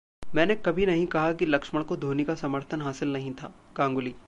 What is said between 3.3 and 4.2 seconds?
थाः Ganguly